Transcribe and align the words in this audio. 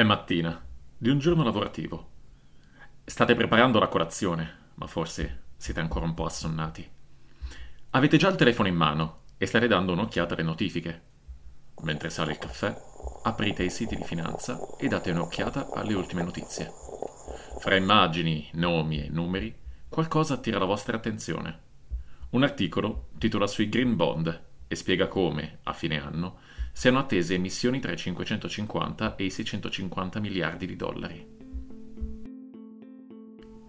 È 0.00 0.02
mattina, 0.02 0.58
di 0.96 1.10
un 1.10 1.18
giorno 1.18 1.42
lavorativo. 1.42 2.08
State 3.04 3.34
preparando 3.34 3.78
la 3.78 3.88
colazione, 3.88 4.70
ma 4.76 4.86
forse 4.86 5.48
siete 5.58 5.78
ancora 5.80 6.06
un 6.06 6.14
po' 6.14 6.24
assonnati. 6.24 6.90
Avete 7.90 8.16
già 8.16 8.30
il 8.30 8.36
telefono 8.36 8.68
in 8.68 8.76
mano 8.76 9.24
e 9.36 9.44
state 9.44 9.66
dando 9.66 9.92
un'occhiata 9.92 10.32
alle 10.32 10.42
notifiche. 10.42 11.02
Mentre 11.82 12.08
sale 12.08 12.32
il 12.32 12.38
caffè, 12.38 12.74
aprite 13.24 13.62
i 13.62 13.68
siti 13.68 13.94
di 13.94 14.02
finanza 14.02 14.58
e 14.78 14.88
date 14.88 15.10
un'occhiata 15.10 15.68
alle 15.74 15.92
ultime 15.92 16.22
notizie. 16.22 16.72
Fra 17.58 17.76
immagini, 17.76 18.48
nomi 18.54 19.04
e 19.04 19.10
numeri, 19.10 19.54
qualcosa 19.86 20.32
attira 20.32 20.58
la 20.58 20.64
vostra 20.64 20.96
attenzione. 20.96 21.58
Un 22.30 22.42
articolo 22.42 23.08
titola 23.18 23.46
sui 23.46 23.68
Green 23.68 23.96
Bond 23.96 24.44
e 24.66 24.74
spiega 24.74 25.08
come, 25.08 25.58
a 25.64 25.74
fine 25.74 26.00
anno, 26.00 26.38
siano 26.72 26.98
attese 26.98 27.34
emissioni 27.34 27.80
tra 27.80 27.92
i 27.92 27.96
550 27.96 29.16
e 29.16 29.24
i 29.24 29.30
650 29.30 30.20
miliardi 30.20 30.66
di 30.66 30.76
dollari. 30.76 31.26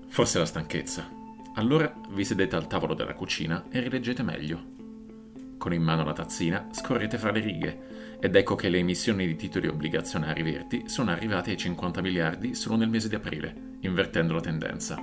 Forse 0.07 0.39
la 0.39 0.45
stanchezza. 0.45 1.09
Allora 1.55 1.93
vi 2.09 2.25
sedete 2.25 2.55
al 2.55 2.67
tavolo 2.67 2.93
della 2.93 3.13
cucina 3.13 3.65
e 3.69 3.79
rileggete 3.79 4.23
meglio. 4.23 4.79
Con 5.57 5.73
in 5.73 5.83
mano 5.83 6.03
la 6.03 6.13
tazzina 6.13 6.69
scorrete 6.71 7.17
fra 7.17 7.31
le 7.31 7.39
righe 7.39 8.17
ed 8.19 8.35
ecco 8.35 8.55
che 8.55 8.69
le 8.69 8.79
emissioni 8.79 9.25
di 9.25 9.35
titoli 9.35 9.67
obbligazionari 9.67 10.41
verti 10.43 10.83
sono 10.87 11.11
arrivate 11.11 11.51
ai 11.51 11.57
50 11.57 12.01
miliardi 12.01 12.55
solo 12.55 12.77
nel 12.77 12.89
mese 12.89 13.09
di 13.09 13.15
aprile, 13.15 13.77
invertendo 13.81 14.33
la 14.33 14.41
tendenza. 14.41 14.97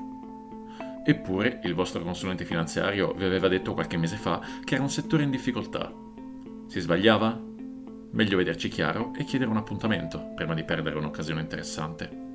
Eppure 1.05 1.61
il 1.65 1.75
vostro 1.75 2.03
consulente 2.03 2.45
finanziario 2.45 3.13
vi 3.13 3.25
aveva 3.25 3.49
detto 3.49 3.73
qualche 3.73 3.97
mese 3.97 4.17
fa 4.17 4.41
che 4.63 4.75
era 4.75 4.83
un 4.83 4.91
settore 4.91 5.23
in 5.23 5.31
difficoltà. 5.31 5.93
Si 6.67 6.81
sbagliava? 6.81 7.48
Meglio 8.11 8.37
vederci 8.37 8.69
chiaro 8.69 9.13
e 9.15 9.25
chiedere 9.25 9.51
un 9.51 9.57
appuntamento 9.57 10.33
prima 10.35 10.55
di 10.55 10.65
perdere 10.65 10.97
un'occasione 10.99 11.41
interessante. 11.41 12.27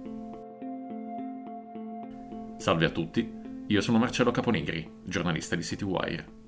Salve 2.58 2.86
a 2.86 2.90
tutti, 2.90 3.42
io 3.68 3.82
sono 3.82 3.98
Marcello 3.98 4.32
Caponigri, 4.32 4.90
giornalista 5.04 5.56
di 5.56 5.64
CityWire. 5.64 6.42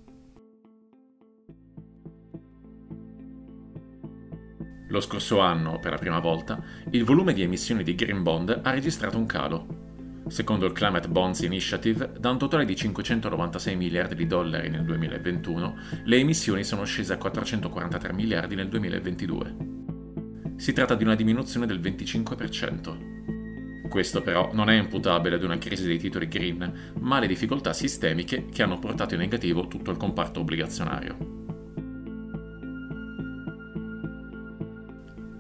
Lo 4.90 5.02
scorso 5.02 5.40
anno, 5.40 5.80
per 5.80 5.92
la 5.92 5.98
prima 5.98 6.20
volta, 6.20 6.64
il 6.92 7.04
volume 7.04 7.34
di 7.34 7.42
emissioni 7.42 7.84
di 7.84 7.96
Green 7.96 8.24
Bond 8.24 8.62
ha 8.64 8.72
registrato 8.72 9.18
un 9.18 9.26
calo. 9.26 9.85
Secondo 10.28 10.66
il 10.66 10.72
Climate 10.72 11.08
Bonds 11.08 11.42
Initiative, 11.42 12.12
da 12.20 12.32
un 12.32 12.40
totale 12.40 12.66
di 12.66 12.76
596 12.76 13.76
miliardi 13.76 14.16
di 14.16 14.26
dollari 14.26 14.70
nel 14.70 14.84
2021, 14.84 15.78
le 16.04 16.18
emissioni 16.18 16.64
sono 16.64 16.84
scese 16.84 17.14
a 17.14 17.18
443 17.18 18.12
miliardi 18.12 18.56
nel 18.56 18.68
2022. 18.68 19.56
Si 20.56 20.74
tratta 20.74 20.96
di 20.96 21.04
una 21.04 21.16
diminuzione 21.16 21.68
del 21.68 21.80
25%. 21.80 23.88
Questo 23.88 24.24
però 24.24 24.50
non 24.52 24.70
è 24.70 24.78
imputabile 24.78 25.36
ad 25.36 25.44
una 25.44 25.60
crisi 25.60 25.86
dei 25.86 26.00
titoli 26.00 26.28
green, 26.28 26.94
ma 27.00 27.18
alle 27.18 27.28
difficoltà 27.28 27.72
sistemiche 27.72 28.48
che 28.48 28.64
hanno 28.64 28.80
portato 28.80 29.14
in 29.14 29.20
negativo 29.20 29.68
tutto 29.68 29.92
il 29.92 29.98
comparto 29.98 30.40
obbligazionario. 30.40 31.35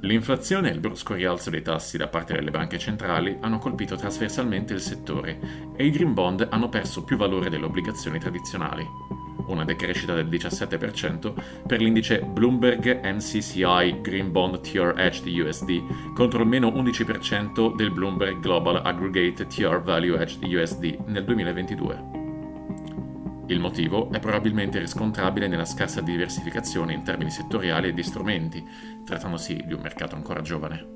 L'inflazione 0.05 0.69
e 0.69 0.73
il 0.73 0.79
brusco 0.79 1.15
rialzo 1.15 1.49
dei 1.49 1.63
tassi 1.63 1.97
da 1.97 2.07
parte 2.07 2.33
delle 2.33 2.51
banche 2.51 2.77
centrali 2.77 3.37
hanno 3.41 3.57
colpito 3.57 3.95
trasversalmente 3.95 4.73
il 4.73 4.79
settore 4.79 5.39
e 5.75 5.83
i 5.83 5.89
green 5.89 6.13
bond 6.13 6.47
hanno 6.51 6.69
perso 6.69 7.03
più 7.03 7.17
valore 7.17 7.49
delle 7.49 7.65
obbligazioni 7.65 8.19
tradizionali 8.19 8.87
una 9.47 9.63
decrescita 9.63 10.13
del 10.13 10.27
17% 10.27 11.33
per 11.67 11.79
l'indice 11.79 12.21
Bloomberg 12.21 13.01
NCCI 13.03 14.01
Green 14.01 14.31
Bond 14.31 14.61
TR 14.61 14.93
Edged 14.97 15.27
USD 15.27 16.13
contro 16.13 16.41
il 16.41 16.47
meno 16.47 16.69
11% 16.69 17.75
del 17.75 17.91
Bloomberg 17.91 18.39
Global 18.39 18.81
Aggregate 18.83 19.45
TR 19.47 19.81
Value 19.81 20.19
Edged 20.19 20.43
USD 20.43 20.97
nel 21.05 21.23
2022. 21.23 22.14
Il 23.47 23.59
motivo 23.59 24.11
è 24.11 24.19
probabilmente 24.19 24.79
riscontrabile 24.79 25.47
nella 25.47 25.65
scarsa 25.65 26.01
diversificazione 26.01 26.93
in 26.93 27.03
termini 27.03 27.29
settoriali 27.29 27.89
e 27.89 27.93
di 27.93 28.01
strumenti, 28.01 28.65
trattandosi 29.05 29.61
di 29.67 29.73
un 29.73 29.81
mercato 29.81 30.15
ancora 30.15 30.41
giovane. 30.41 30.93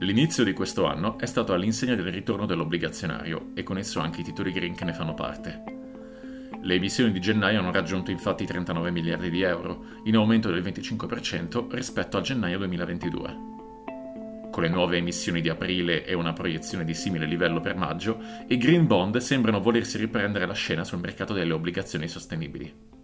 L'inizio 0.00 0.42
di 0.42 0.52
questo 0.52 0.86
anno 0.86 1.16
è 1.16 1.26
stato 1.26 1.52
all'insegna 1.52 1.94
del 1.94 2.10
ritorno 2.10 2.44
dell'obbligazionario 2.44 3.50
e 3.54 3.62
con 3.62 3.78
esso 3.78 4.00
anche 4.00 4.22
i 4.22 4.24
titoli 4.24 4.50
green 4.50 4.74
che 4.74 4.84
ne 4.84 4.94
fanno 4.94 5.14
parte. 5.14 5.62
Le 6.60 6.74
emissioni 6.74 7.12
di 7.12 7.20
gennaio 7.20 7.60
hanno 7.60 7.70
raggiunto 7.70 8.10
infatti 8.10 8.44
39 8.44 8.90
miliardi 8.90 9.30
di 9.30 9.42
euro, 9.42 9.84
in 10.04 10.16
aumento 10.16 10.50
del 10.50 10.62
25% 10.62 11.68
rispetto 11.70 12.16
a 12.16 12.20
gennaio 12.20 12.58
2022. 12.58 13.49
Con 14.50 14.64
le 14.64 14.68
nuove 14.68 14.96
emissioni 14.96 15.40
di 15.40 15.48
aprile 15.48 16.04
e 16.04 16.12
una 16.14 16.32
proiezione 16.32 16.84
di 16.84 16.92
simile 16.92 17.24
livello 17.24 17.60
per 17.60 17.76
maggio, 17.76 18.20
i 18.48 18.56
green 18.56 18.86
bond 18.86 19.16
sembrano 19.18 19.60
volersi 19.60 19.96
riprendere 19.96 20.44
la 20.44 20.54
scena 20.54 20.82
sul 20.82 20.98
mercato 20.98 21.32
delle 21.32 21.52
obbligazioni 21.52 22.08
sostenibili. 22.08 22.98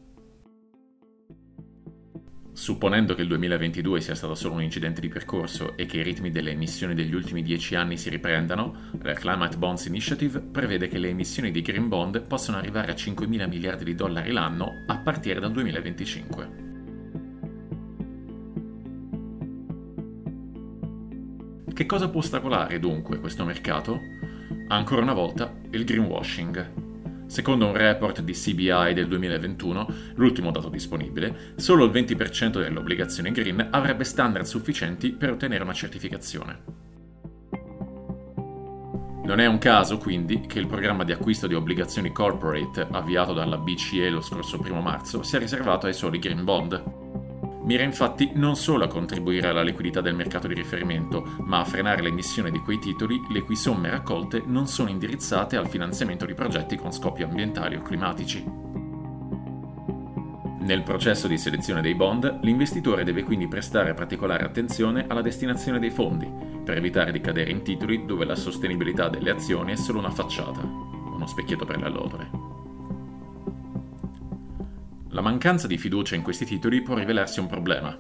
Supponendo 2.52 3.14
che 3.14 3.22
il 3.22 3.28
2022 3.28 4.00
sia 4.00 4.14
stato 4.16 4.34
solo 4.34 4.54
un 4.54 4.62
incidente 4.62 5.00
di 5.00 5.08
percorso 5.08 5.76
e 5.76 5.86
che 5.86 5.98
i 5.98 6.02
ritmi 6.02 6.32
delle 6.32 6.50
emissioni 6.50 6.94
degli 6.94 7.14
ultimi 7.14 7.42
dieci 7.42 7.76
anni 7.76 7.96
si 7.96 8.08
riprendano, 8.08 8.90
la 9.02 9.12
Climate 9.12 9.56
Bonds 9.56 9.84
Initiative 9.84 10.40
prevede 10.40 10.88
che 10.88 10.98
le 10.98 11.10
emissioni 11.10 11.52
di 11.52 11.62
green 11.62 11.88
bond 11.88 12.22
possano 12.22 12.56
arrivare 12.56 12.90
a 12.90 12.96
5 12.96 13.26
mila 13.26 13.46
miliardi 13.46 13.84
di 13.84 13.94
dollari 13.94 14.32
l'anno 14.32 14.82
a 14.86 14.98
partire 14.98 15.38
dal 15.38 15.52
2025. 15.52 16.65
Che 21.76 21.84
cosa 21.84 22.08
può 22.08 22.20
ostacolare 22.20 22.78
dunque 22.78 23.20
questo 23.20 23.44
mercato? 23.44 24.00
Ancora 24.68 25.02
una 25.02 25.12
volta 25.12 25.52
il 25.72 25.84
greenwashing. 25.84 27.26
Secondo 27.26 27.66
un 27.66 27.76
report 27.76 28.22
di 28.22 28.32
CBI 28.32 28.94
del 28.94 29.06
2021, 29.06 29.86
l'ultimo 30.14 30.50
dato 30.52 30.70
disponibile, 30.70 31.52
solo 31.56 31.84
il 31.84 31.90
20% 31.90 32.62
delle 32.62 32.78
obbligazioni 32.78 33.30
green 33.30 33.68
avrebbe 33.72 34.04
standard 34.04 34.46
sufficienti 34.46 35.12
per 35.12 35.32
ottenere 35.32 35.64
una 35.64 35.74
certificazione. 35.74 36.62
Non 39.24 39.38
è 39.38 39.44
un 39.44 39.58
caso, 39.58 39.98
quindi, 39.98 40.46
che 40.46 40.58
il 40.58 40.68
programma 40.68 41.04
di 41.04 41.12
acquisto 41.12 41.46
di 41.46 41.54
obbligazioni 41.54 42.10
corporate 42.10 42.86
avviato 42.90 43.34
dalla 43.34 43.58
BCE 43.58 44.08
lo 44.08 44.22
scorso 44.22 44.58
1 44.58 44.80
marzo 44.80 45.22
sia 45.22 45.38
riservato 45.38 45.84
ai 45.84 45.92
soli 45.92 46.18
green 46.18 46.42
bond, 46.42 47.05
Mira 47.66 47.82
infatti 47.82 48.30
non 48.34 48.54
solo 48.54 48.84
a 48.84 48.88
contribuire 48.88 49.48
alla 49.48 49.62
liquidità 49.62 50.00
del 50.00 50.14
mercato 50.14 50.46
di 50.46 50.54
riferimento, 50.54 51.34
ma 51.40 51.58
a 51.58 51.64
frenare 51.64 52.00
l'emissione 52.00 52.52
di 52.52 52.60
quei 52.60 52.78
titoli 52.78 53.20
le 53.28 53.42
cui 53.42 53.56
somme 53.56 53.90
raccolte 53.90 54.40
non 54.46 54.68
sono 54.68 54.88
indirizzate 54.88 55.56
al 55.56 55.68
finanziamento 55.68 56.26
di 56.26 56.34
progetti 56.34 56.76
con 56.76 56.92
scopi 56.92 57.24
ambientali 57.24 57.74
o 57.74 57.82
climatici. 57.82 58.44
Nel 60.60 60.82
processo 60.84 61.26
di 61.26 61.38
selezione 61.38 61.80
dei 61.80 61.96
bond, 61.96 62.38
l'investitore 62.42 63.02
deve 63.02 63.24
quindi 63.24 63.48
prestare 63.48 63.94
particolare 63.94 64.44
attenzione 64.44 65.04
alla 65.08 65.22
destinazione 65.22 65.80
dei 65.80 65.90
fondi, 65.90 66.30
per 66.64 66.76
evitare 66.76 67.10
di 67.10 67.20
cadere 67.20 67.50
in 67.50 67.62
titoli 67.62 68.04
dove 68.04 68.24
la 68.24 68.36
sostenibilità 68.36 69.08
delle 69.08 69.30
azioni 69.30 69.72
è 69.72 69.76
solo 69.76 69.98
una 69.98 70.10
facciata, 70.10 70.60
uno 70.60 71.26
specchietto 71.26 71.64
per 71.64 71.78
le 71.78 71.86
allodole. 71.86 72.35
La 75.16 75.22
mancanza 75.22 75.66
di 75.66 75.78
fiducia 75.78 76.14
in 76.14 76.20
questi 76.20 76.44
titoli 76.44 76.82
può 76.82 76.94
rivelarsi 76.94 77.40
un 77.40 77.46
problema. 77.46 77.96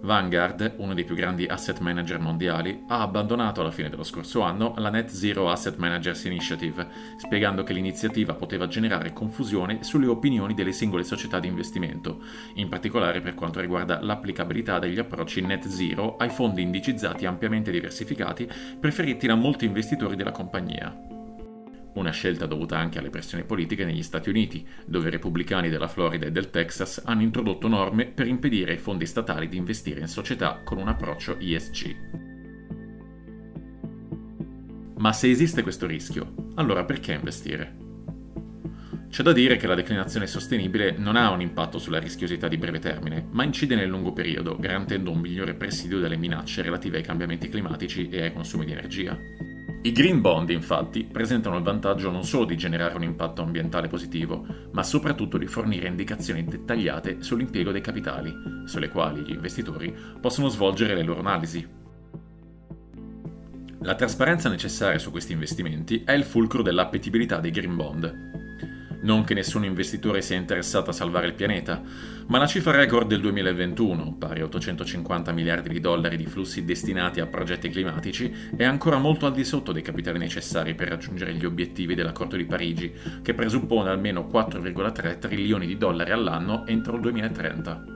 Vanguard, 0.00 0.74
uno 0.78 0.92
dei 0.92 1.04
più 1.04 1.14
grandi 1.14 1.46
asset 1.46 1.78
manager 1.78 2.18
mondiali, 2.18 2.82
ha 2.88 3.02
abbandonato 3.02 3.60
alla 3.60 3.70
fine 3.70 3.88
dello 3.88 4.02
scorso 4.02 4.40
anno 4.40 4.74
la 4.78 4.90
Net 4.90 5.10
Zero 5.10 5.48
Asset 5.48 5.76
Managers 5.76 6.24
Initiative, 6.24 6.88
spiegando 7.18 7.62
che 7.62 7.72
l'iniziativa 7.72 8.34
poteva 8.34 8.66
generare 8.66 9.12
confusione 9.12 9.84
sulle 9.84 10.08
opinioni 10.08 10.54
delle 10.54 10.72
singole 10.72 11.04
società 11.04 11.38
di 11.38 11.46
investimento, 11.46 12.20
in 12.54 12.68
particolare 12.68 13.20
per 13.20 13.34
quanto 13.34 13.60
riguarda 13.60 14.02
l'applicabilità 14.02 14.80
degli 14.80 14.98
approcci 14.98 15.40
net 15.40 15.68
zero 15.68 16.16
ai 16.16 16.30
fondi 16.30 16.62
indicizzati 16.62 17.26
ampiamente 17.26 17.70
diversificati 17.70 18.50
preferiti 18.80 19.28
da 19.28 19.36
molti 19.36 19.66
investitori 19.66 20.16
della 20.16 20.32
compagnia 20.32 21.13
una 21.94 22.10
scelta 22.10 22.46
dovuta 22.46 22.76
anche 22.76 22.98
alle 22.98 23.10
pressioni 23.10 23.44
politiche 23.44 23.84
negli 23.84 24.02
Stati 24.02 24.28
Uniti, 24.28 24.66
dove 24.86 25.08
i 25.08 25.10
repubblicani 25.10 25.68
della 25.68 25.88
Florida 25.88 26.26
e 26.26 26.32
del 26.32 26.50
Texas 26.50 27.02
hanno 27.04 27.22
introdotto 27.22 27.68
norme 27.68 28.06
per 28.06 28.26
impedire 28.26 28.72
ai 28.72 28.78
fondi 28.78 29.06
statali 29.06 29.48
di 29.48 29.56
investire 29.56 30.00
in 30.00 30.08
società 30.08 30.60
con 30.64 30.78
un 30.78 30.88
approccio 30.88 31.38
ESG. 31.38 32.22
Ma 34.96 35.12
se 35.12 35.28
esiste 35.28 35.62
questo 35.62 35.86
rischio, 35.86 36.34
allora 36.54 36.84
perché 36.84 37.12
investire? 37.12 37.82
C'è 39.14 39.22
da 39.22 39.32
dire 39.32 39.56
che 39.56 39.68
la 39.68 39.76
declinazione 39.76 40.26
sostenibile 40.26 40.96
non 40.98 41.14
ha 41.14 41.30
un 41.30 41.40
impatto 41.40 41.78
sulla 41.78 42.00
rischiosità 42.00 42.48
di 42.48 42.56
breve 42.56 42.80
termine, 42.80 43.28
ma 43.30 43.44
incide 43.44 43.76
nel 43.76 43.88
lungo 43.88 44.12
periodo, 44.12 44.56
garantendo 44.58 45.12
un 45.12 45.20
migliore 45.20 45.54
presidio 45.54 46.00
delle 46.00 46.16
minacce 46.16 46.62
relative 46.62 46.96
ai 46.96 47.04
cambiamenti 47.04 47.48
climatici 47.48 48.08
e 48.08 48.22
ai 48.22 48.32
consumi 48.32 48.64
di 48.64 48.72
energia. 48.72 49.16
I 49.84 49.92
green 49.92 50.22
bond 50.22 50.48
infatti 50.48 51.04
presentano 51.04 51.58
il 51.58 51.62
vantaggio 51.62 52.10
non 52.10 52.24
solo 52.24 52.46
di 52.46 52.56
generare 52.56 52.94
un 52.94 53.02
impatto 53.02 53.42
ambientale 53.42 53.86
positivo, 53.86 54.46
ma 54.72 54.82
soprattutto 54.82 55.36
di 55.36 55.46
fornire 55.46 55.88
indicazioni 55.88 56.42
dettagliate 56.42 57.20
sull'impiego 57.20 57.70
dei 57.70 57.82
capitali, 57.82 58.32
sulle 58.64 58.88
quali 58.88 59.20
gli 59.20 59.32
investitori 59.32 59.94
possono 60.18 60.48
svolgere 60.48 60.94
le 60.94 61.02
loro 61.02 61.20
analisi. 61.20 61.68
La 63.80 63.94
trasparenza 63.94 64.48
necessaria 64.48 64.98
su 64.98 65.10
questi 65.10 65.32
investimenti 65.32 66.02
è 66.02 66.12
il 66.12 66.24
fulcro 66.24 66.62
dell'appetibilità 66.62 67.38
dei 67.38 67.50
green 67.50 67.76
bond, 67.76 68.43
non 69.04 69.24
che 69.24 69.34
nessun 69.34 69.64
investitore 69.64 70.20
sia 70.20 70.36
interessato 70.36 70.90
a 70.90 70.92
salvare 70.92 71.26
il 71.26 71.34
pianeta, 71.34 71.80
ma 72.26 72.38
la 72.38 72.46
cifra 72.46 72.72
record 72.72 73.06
del 73.06 73.20
2021, 73.20 74.16
pari 74.18 74.40
a 74.40 74.44
850 74.44 75.32
miliardi 75.32 75.68
di 75.68 75.80
dollari 75.80 76.16
di 76.16 76.26
flussi 76.26 76.64
destinati 76.64 77.20
a 77.20 77.26
progetti 77.26 77.68
climatici, 77.68 78.32
è 78.56 78.64
ancora 78.64 78.98
molto 78.98 79.26
al 79.26 79.32
di 79.32 79.44
sotto 79.44 79.72
dei 79.72 79.82
capitali 79.82 80.18
necessari 80.18 80.74
per 80.74 80.88
raggiungere 80.88 81.34
gli 81.34 81.44
obiettivi 81.44 81.94
dell'Accordo 81.94 82.36
di 82.36 82.44
Parigi, 82.44 82.92
che 83.22 83.34
presuppone 83.34 83.90
almeno 83.90 84.28
4,3 84.30 85.18
trilioni 85.18 85.66
di 85.66 85.76
dollari 85.76 86.10
all'anno 86.10 86.66
entro 86.66 86.96
il 86.96 87.02
2030. 87.02 87.93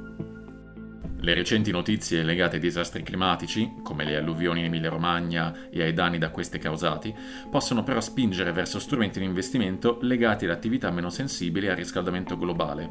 Le 1.20 1.34
recenti 1.34 1.72
notizie 1.72 2.22
legate 2.22 2.56
ai 2.56 2.62
disastri 2.62 3.02
climatici, 3.02 3.74
come 3.82 4.04
le 4.04 4.16
alluvioni 4.16 4.60
in 4.60 4.66
Emilia-Romagna 4.66 5.68
e 5.68 5.82
ai 5.82 5.92
danni 5.92 6.16
da 6.16 6.30
queste 6.30 6.58
causati, 6.58 7.12
possono 7.50 7.82
però 7.82 8.00
spingere 8.00 8.52
verso 8.52 8.78
strumenti 8.78 9.18
di 9.18 9.24
investimento 9.24 9.98
legati 10.02 10.44
ad 10.44 10.52
attività 10.52 10.92
meno 10.92 11.10
sensibili 11.10 11.68
al 11.68 11.74
riscaldamento 11.74 12.38
globale, 12.38 12.88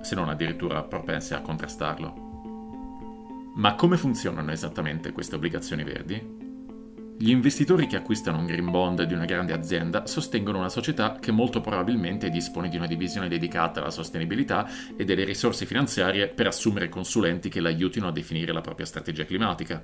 se 0.00 0.14
non 0.14 0.30
addirittura 0.30 0.82
propense 0.82 1.34
a 1.34 1.42
contrastarlo. 1.42 2.26
Ma 3.56 3.74
come 3.74 3.98
funzionano 3.98 4.50
esattamente 4.50 5.12
queste 5.12 5.34
obbligazioni 5.36 5.84
verdi? 5.84 6.47
Gli 7.20 7.30
investitori 7.30 7.88
che 7.88 7.96
acquistano 7.96 8.38
un 8.38 8.46
green 8.46 8.70
bond 8.70 9.02
di 9.02 9.12
una 9.12 9.24
grande 9.24 9.52
azienda 9.52 10.06
sostengono 10.06 10.58
una 10.58 10.68
società 10.68 11.18
che 11.20 11.32
molto 11.32 11.60
probabilmente 11.60 12.30
dispone 12.30 12.68
di 12.68 12.76
una 12.76 12.86
divisione 12.86 13.26
dedicata 13.26 13.80
alla 13.80 13.90
sostenibilità 13.90 14.68
e 14.96 15.04
delle 15.04 15.24
risorse 15.24 15.66
finanziarie 15.66 16.28
per 16.28 16.46
assumere 16.46 16.88
consulenti 16.88 17.48
che 17.48 17.58
l'aiutino 17.58 18.06
a 18.06 18.12
definire 18.12 18.52
la 18.52 18.60
propria 18.60 18.86
strategia 18.86 19.24
climatica. 19.24 19.82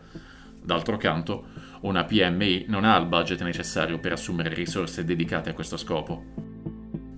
D'altro 0.63 0.97
canto, 0.97 1.47
una 1.81 2.05
PMI 2.05 2.67
non 2.69 2.85
ha 2.85 2.97
il 2.99 3.07
budget 3.07 3.43
necessario 3.43 3.99
per 3.99 4.13
assumere 4.13 4.55
risorse 4.55 5.05
dedicate 5.05 5.51
a 5.51 5.55
questo 5.55 5.77
scopo. 5.77 6.23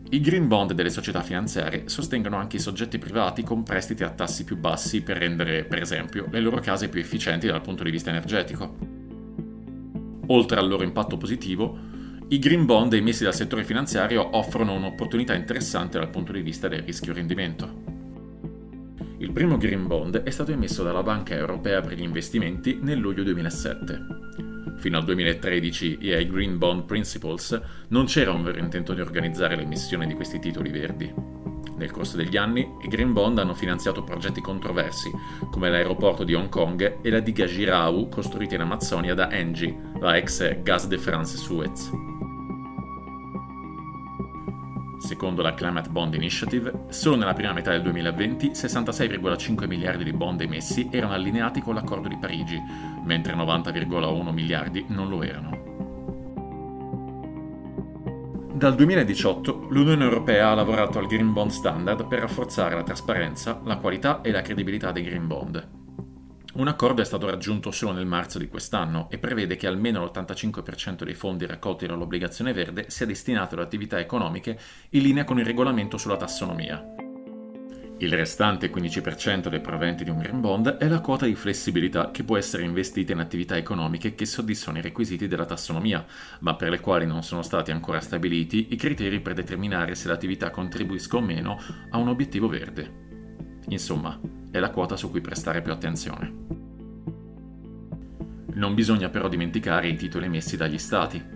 I 0.09 0.21
green 0.21 0.49
bond 0.49 0.73
delle 0.73 0.89
società 0.89 1.21
finanziarie 1.21 1.91
sostengono 1.91 2.39
anche 2.39 2.57
i 2.57 2.61
soggetti 2.61 2.97
privati 2.97 3.43
con 3.43 3.63
prestiti 3.65 4.03
a 4.03 4.09
tassi 4.09 4.45
più 4.45 4.57
bassi 4.57 5.03
per 5.03 5.19
rendere, 5.19 5.65
per 5.65 5.83
esempio, 5.83 6.27
le 6.31 6.41
loro 6.41 6.59
case 6.61 6.89
più 6.89 7.01
efficienti 7.01 7.49
dal 7.49 7.61
punto 7.61 7.85
di 7.85 7.91
vista 7.91 8.09
energetico. 8.09 8.86
Oltre 10.29 10.59
al 10.59 10.69
loro 10.69 10.83
impatto 10.83 11.17
positivo, 11.17 11.79
i 12.29 12.39
green 12.39 12.67
bond 12.67 12.93
emessi 12.93 13.23
dal 13.23 13.35
settore 13.35 13.65
finanziario 13.65 14.37
offrono 14.37 14.73
un'opportunità 14.73 15.35
interessante 15.35 15.99
dal 15.99 16.11
punto 16.11 16.33
di 16.33 16.41
vista 16.41 16.67
del 16.67 16.83
rischio 16.83 17.13
rendimento. 17.13 17.95
Il 19.19 19.31
primo 19.33 19.57
green 19.57 19.87
bond 19.87 20.23
è 20.23 20.31
stato 20.31 20.51
emesso 20.51 20.83
dalla 20.83 21.03
Banca 21.03 21.35
Europea 21.35 21.81
per 21.81 21.95
gli 21.95 22.03
investimenti 22.03 22.79
nel 22.83 22.99
luglio 22.99 23.23
2007. 23.23 24.01
Fino 24.79 24.99
al 24.99 25.05
2013 25.05 25.99
e 26.01 26.15
ai 26.17 26.29
Green 26.29 26.59
Bond 26.59 26.85
Principles 26.85 27.61
non 27.89 28.05
c'era 28.05 28.33
un 28.33 28.43
vero 28.43 28.59
intento 28.59 28.93
di 28.93 29.01
organizzare 29.01 29.57
l'emissione 29.57 30.07
di 30.07 30.15
questi 30.15 30.39
titoli 30.39 30.71
verdi. 30.71 31.36
Nel 31.77 31.91
corso 31.91 32.17
degli 32.17 32.37
anni, 32.37 32.67
i 32.81 32.89
Green 32.89 33.13
Bond 33.13 33.39
hanno 33.39 33.55
finanziato 33.55 34.03
progetti 34.03 34.41
controversi, 34.41 35.11
come 35.51 35.69
l'aeroporto 35.69 36.25
di 36.25 36.35
Hong 36.35 36.49
Kong 36.49 36.99
e 37.03 37.11
la 37.11 37.21
diga 37.21 37.45
Girau 37.45 38.09
costruita 38.09 38.55
in 38.55 38.63
Amazzonia 38.63 39.15
da 39.15 39.31
Engie, 39.31 39.77
la 40.01 40.17
ex 40.17 40.63
Gas 40.63 40.87
de 40.87 40.97
France 40.97 41.37
Suez. 41.37 41.91
Secondo 44.99 45.43
la 45.43 45.55
Climate 45.55 45.91
Bond 45.91 46.15
Initiative, 46.15 46.87
solo 46.89 47.17
nella 47.17 47.35
prima 47.35 47.53
metà 47.53 47.71
del 47.71 47.83
2020 47.83 48.51
66,5 48.51 49.67
miliardi 49.69 50.03
di 50.03 50.13
bond 50.13 50.41
emessi 50.41 50.89
erano 50.91 51.13
allineati 51.13 51.61
con 51.61 51.75
l'accordo 51.75 52.09
di 52.09 52.17
Parigi, 52.17 52.61
mentre 53.05 53.35
90,1 53.35 54.33
miliardi 54.33 54.85
non 54.89 55.09
lo 55.09 55.23
erano. 55.23 55.56
Dal 58.57 58.75
2018 58.75 59.67
l'Unione 59.69 60.03
Europea 60.03 60.49
ha 60.49 60.55
lavorato 60.55 60.99
al 60.99 61.07
Green 61.07 61.31
Bond 61.35 61.51
Standard 61.51 62.07
per 62.07 62.21
rafforzare 62.21 62.75
la 62.75 62.83
trasparenza, 62.83 63.61
la 63.65 63.77
qualità 63.77 64.23
e 64.23 64.31
la 64.31 64.41
credibilità 64.41 64.93
dei 64.93 65.03
Green 65.03 65.27
Bond. 65.27 65.69
Un 66.55 66.67
accordo 66.67 67.03
è 67.03 67.05
stato 67.05 67.29
raggiunto 67.29 67.71
solo 67.71 67.93
nel 67.93 68.07
marzo 68.07 68.39
di 68.39 68.49
quest'anno 68.49 69.11
e 69.11 69.19
prevede 69.19 69.57
che 69.57 69.67
almeno 69.67 70.03
l'85% 70.03 71.05
dei 71.05 71.13
fondi 71.13 71.45
raccolti 71.45 71.87
dall'obbligazione 71.87 72.55
verde 72.55 72.87
sia 72.89 73.05
destinato 73.05 73.57
ad 73.57 73.61
attività 73.61 74.01
economiche 74.01 74.59
in 74.89 75.03
linea 75.03 75.25
con 75.25 75.39
il 75.39 75.45
regolamento 75.45 75.99
sulla 75.99 76.17
tassonomia. 76.17 76.96
Il 77.99 78.13
restante 78.13 78.71
15% 78.71 79.49
dei 79.49 79.61
proventi 79.61 80.05
di 80.05 80.11
un 80.11 80.19
green 80.19 80.43
bond 80.43 80.77
è 80.77 80.87
la 80.87 81.01
quota 81.01 81.25
di 81.25 81.35
flessibilità 81.35 82.11
che 82.11 82.25
può 82.25 82.37
essere 82.37 82.63
investita 82.63 83.13
in 83.13 83.21
attività 83.21 83.57
economiche 83.57 84.15
che 84.15 84.27
soddisfano 84.27 84.77
i 84.77 84.83
requisiti 84.83 85.27
della 85.27 85.47
tassonomia, 85.47 86.05
ma 86.41 86.55
per 86.57 86.69
le 86.69 86.81
quali 86.81 87.07
non 87.07 87.23
sono 87.23 87.41
stati 87.41 87.71
ancora 87.71 88.01
stabiliti 88.01 88.67
i 88.71 88.77
criteri 88.77 89.21
per 89.21 89.33
determinare 89.33 89.95
se 89.95 90.09
l'attività 90.09 90.51
contribuisca 90.51 91.17
o 91.17 91.23
meno 91.23 91.59
a 91.89 91.97
un 91.97 92.09
obiettivo 92.09 92.49
verde. 92.49 93.05
Insomma, 93.69 94.21
è 94.51 94.59
la 94.59 94.71
quota 94.71 94.95
su 94.97 95.11
cui 95.11 95.23
prestare 95.23 95.63
più 95.63 95.73
attenzione. 95.73 96.35
Non 98.53 98.75
bisogna 98.75 99.09
però 99.09 99.29
dimenticare 99.29 99.89
i 99.89 99.97
titoli 99.97 100.27
emessi 100.27 100.59
dagli 100.59 100.79
Stati, 100.79 101.36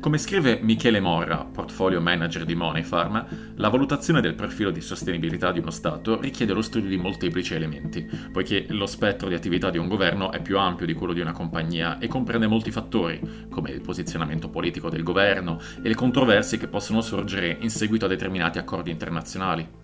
come 0.00 0.16
scrive 0.16 0.58
Michele 0.62 0.98
Morra, 0.98 1.44
portfolio 1.44 2.00
manager 2.00 2.46
di 2.46 2.54
Moneyfarm, 2.54 3.54
la 3.56 3.68
valutazione 3.68 4.22
del 4.22 4.34
profilo 4.34 4.70
di 4.70 4.80
sostenibilità 4.80 5.52
di 5.52 5.58
uno 5.58 5.70
Stato 5.70 6.18
richiede 6.18 6.54
lo 6.54 6.62
studio 6.62 6.88
di 6.88 6.96
molteplici 6.96 7.54
elementi, 7.54 8.08
poiché 8.32 8.64
lo 8.70 8.86
spettro 8.86 9.28
di 9.28 9.34
attività 9.34 9.68
di 9.68 9.76
un 9.76 9.88
governo 9.88 10.32
è 10.32 10.40
più 10.40 10.58
ampio 10.58 10.86
di 10.86 10.94
quello 10.94 11.12
di 11.12 11.20
una 11.20 11.32
compagnia 11.32 11.98
e 11.98 12.08
comprende 12.08 12.46
molti 12.46 12.70
fattori, 12.70 13.46
come 13.50 13.70
il 13.70 13.82
posizionamento 13.82 14.48
politico 14.48 14.88
del 14.88 15.02
governo 15.02 15.60
e 15.82 15.88
le 15.88 15.94
controversie 15.94 16.56
che 16.56 16.68
possono 16.68 17.02
sorgere 17.02 17.58
in 17.60 17.68
seguito 17.68 18.06
a 18.06 18.08
determinati 18.08 18.58
accordi 18.58 18.90
internazionali. 18.90 19.79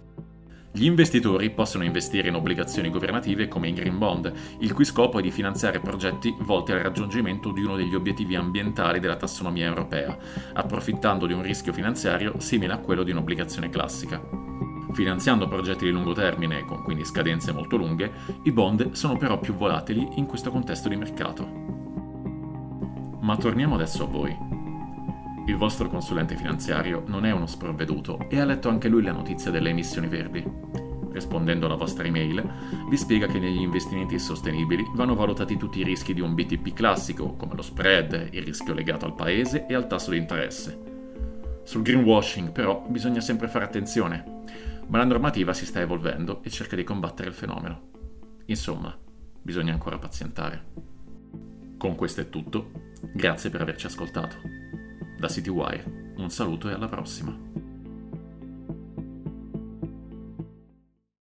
Gli 0.76 0.84
investitori 0.84 1.48
possono 1.48 1.84
investire 1.84 2.28
in 2.28 2.34
obbligazioni 2.34 2.90
governative 2.90 3.48
come 3.48 3.66
in 3.66 3.74
green 3.74 3.96
bond, 3.96 4.30
il 4.58 4.74
cui 4.74 4.84
scopo 4.84 5.18
è 5.18 5.22
di 5.22 5.30
finanziare 5.30 5.80
progetti 5.80 6.36
volti 6.40 6.72
al 6.72 6.80
raggiungimento 6.80 7.50
di 7.50 7.62
uno 7.62 7.76
degli 7.76 7.94
obiettivi 7.94 8.36
ambientali 8.36 9.00
della 9.00 9.16
tassonomia 9.16 9.64
europea, 9.64 10.14
approfittando 10.52 11.24
di 11.24 11.32
un 11.32 11.40
rischio 11.40 11.72
finanziario 11.72 12.38
simile 12.40 12.74
a 12.74 12.78
quello 12.78 13.04
di 13.04 13.10
un'obbligazione 13.10 13.70
classica. 13.70 14.20
Finanziando 14.92 15.48
progetti 15.48 15.86
di 15.86 15.92
lungo 15.92 16.12
termine, 16.12 16.66
con 16.66 16.82
quindi 16.82 17.06
scadenze 17.06 17.52
molto 17.52 17.78
lunghe, 17.78 18.12
i 18.42 18.52
bond 18.52 18.92
sono 18.92 19.16
però 19.16 19.38
più 19.38 19.54
volatili 19.54 20.06
in 20.16 20.26
questo 20.26 20.50
contesto 20.50 20.90
di 20.90 20.96
mercato. 20.96 21.48
Ma 23.20 23.34
torniamo 23.38 23.76
adesso 23.76 24.02
a 24.02 24.08
voi. 24.08 24.56
Il 25.46 25.56
vostro 25.56 25.88
consulente 25.88 26.34
finanziario 26.34 27.04
non 27.06 27.24
è 27.24 27.30
uno 27.30 27.46
sprovveduto 27.46 28.28
e 28.28 28.40
ha 28.40 28.44
letto 28.44 28.68
anche 28.68 28.88
lui 28.88 29.04
la 29.04 29.12
notizia 29.12 29.52
delle 29.52 29.70
emissioni 29.70 30.08
verdi. 30.08 30.42
Rispondendo 31.16 31.64
alla 31.64 31.76
vostra 31.76 32.04
email, 32.04 32.46
vi 32.90 32.96
spiega 32.98 33.26
che 33.26 33.38
negli 33.38 33.62
investimenti 33.62 34.18
sostenibili 34.18 34.84
vanno 34.92 35.14
valutati 35.14 35.56
tutti 35.56 35.78
i 35.78 35.82
rischi 35.82 36.12
di 36.12 36.20
un 36.20 36.34
BTP 36.34 36.74
classico, 36.74 37.36
come 37.36 37.54
lo 37.54 37.62
spread, 37.62 38.28
il 38.32 38.42
rischio 38.42 38.74
legato 38.74 39.06
al 39.06 39.14
paese 39.14 39.64
e 39.64 39.74
al 39.74 39.86
tasso 39.86 40.10
di 40.10 40.18
interesse. 40.18 40.78
Sul 41.62 41.80
greenwashing, 41.80 42.52
però, 42.52 42.84
bisogna 42.86 43.22
sempre 43.22 43.48
fare 43.48 43.64
attenzione, 43.64 44.42
ma 44.88 44.98
la 44.98 45.04
normativa 45.04 45.54
si 45.54 45.64
sta 45.64 45.80
evolvendo 45.80 46.42
e 46.42 46.50
cerca 46.50 46.76
di 46.76 46.84
combattere 46.84 47.30
il 47.30 47.34
fenomeno. 47.34 47.88
Insomma, 48.44 48.94
bisogna 49.40 49.72
ancora 49.72 49.96
pazientare. 49.96 50.64
Con 51.78 51.94
questo 51.94 52.20
è 52.20 52.28
tutto, 52.28 52.72
grazie 53.14 53.48
per 53.48 53.62
averci 53.62 53.86
ascoltato. 53.86 54.36
Da 55.18 55.28
CityWire, 55.28 56.12
un 56.18 56.28
saluto 56.28 56.68
e 56.68 56.74
alla 56.74 56.88
prossima. 56.88 57.45